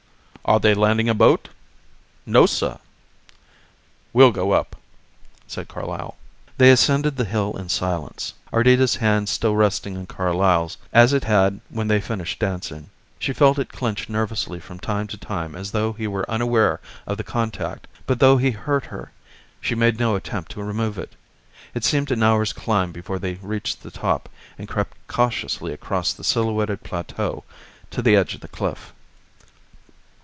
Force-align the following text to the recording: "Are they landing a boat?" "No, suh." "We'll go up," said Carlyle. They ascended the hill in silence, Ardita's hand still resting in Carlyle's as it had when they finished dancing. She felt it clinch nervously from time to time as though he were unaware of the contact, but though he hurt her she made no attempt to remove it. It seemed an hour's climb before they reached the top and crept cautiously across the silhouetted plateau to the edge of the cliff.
"Are 0.43 0.59
they 0.59 0.73
landing 0.73 1.07
a 1.07 1.13
boat?" 1.13 1.47
"No, 2.25 2.45
suh." 2.45 2.79
"We'll 4.11 4.31
go 4.33 4.51
up," 4.51 4.75
said 5.47 5.69
Carlyle. 5.69 6.17
They 6.57 6.71
ascended 6.71 7.15
the 7.15 7.23
hill 7.25 7.55
in 7.55 7.69
silence, 7.69 8.33
Ardita's 8.51 8.95
hand 8.97 9.29
still 9.29 9.55
resting 9.55 9.93
in 9.95 10.07
Carlyle's 10.07 10.77
as 10.91 11.13
it 11.13 11.23
had 11.23 11.61
when 11.69 11.87
they 11.87 12.01
finished 12.01 12.39
dancing. 12.39 12.89
She 13.17 13.31
felt 13.31 13.59
it 13.59 13.71
clinch 13.71 14.09
nervously 14.09 14.59
from 14.59 14.77
time 14.79 15.07
to 15.07 15.15
time 15.17 15.55
as 15.55 15.71
though 15.71 15.93
he 15.93 16.07
were 16.07 16.29
unaware 16.29 16.81
of 17.07 17.15
the 17.17 17.23
contact, 17.23 17.87
but 18.05 18.19
though 18.19 18.35
he 18.37 18.51
hurt 18.51 18.85
her 18.85 19.11
she 19.61 19.75
made 19.75 19.99
no 19.99 20.15
attempt 20.15 20.51
to 20.51 20.63
remove 20.63 20.97
it. 20.97 21.13
It 21.73 21.85
seemed 21.85 22.11
an 22.11 22.23
hour's 22.23 22.51
climb 22.51 22.91
before 22.91 23.19
they 23.19 23.35
reached 23.35 23.83
the 23.83 23.91
top 23.91 24.27
and 24.57 24.67
crept 24.67 24.97
cautiously 25.07 25.71
across 25.71 26.11
the 26.11 26.25
silhouetted 26.25 26.83
plateau 26.83 27.45
to 27.91 28.01
the 28.01 28.17
edge 28.17 28.33
of 28.33 28.41
the 28.41 28.49
cliff. 28.49 28.91